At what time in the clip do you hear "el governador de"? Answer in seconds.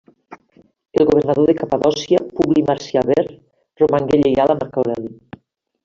1.01-1.55